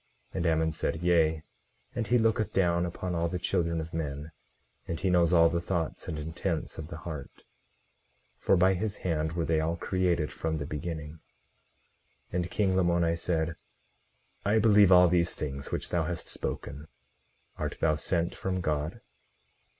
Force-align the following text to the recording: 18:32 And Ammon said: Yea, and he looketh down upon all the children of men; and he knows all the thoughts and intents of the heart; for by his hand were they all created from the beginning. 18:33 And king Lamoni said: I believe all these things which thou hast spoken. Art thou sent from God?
18:32 0.33 0.37
And 0.37 0.45
Ammon 0.47 0.71
said: 0.71 1.01
Yea, 1.03 1.43
and 1.93 2.07
he 2.07 2.17
looketh 2.17 2.51
down 2.53 2.87
upon 2.87 3.13
all 3.13 3.27
the 3.29 3.37
children 3.37 3.79
of 3.79 3.93
men; 3.93 4.31
and 4.87 4.99
he 4.99 5.11
knows 5.11 5.31
all 5.31 5.47
the 5.47 5.61
thoughts 5.61 6.07
and 6.07 6.17
intents 6.17 6.79
of 6.79 6.87
the 6.87 6.97
heart; 6.97 7.43
for 8.35 8.57
by 8.57 8.73
his 8.73 8.97
hand 9.05 9.33
were 9.33 9.45
they 9.45 9.59
all 9.59 9.75
created 9.77 10.31
from 10.31 10.57
the 10.57 10.65
beginning. 10.65 11.19
18:33 12.33 12.33
And 12.33 12.49
king 12.49 12.73
Lamoni 12.75 13.15
said: 13.15 13.55
I 14.43 14.57
believe 14.57 14.91
all 14.91 15.07
these 15.07 15.35
things 15.35 15.71
which 15.71 15.89
thou 15.89 16.05
hast 16.05 16.27
spoken. 16.29 16.87
Art 17.57 17.77
thou 17.79 17.95
sent 17.95 18.33
from 18.33 18.59
God? 18.59 19.01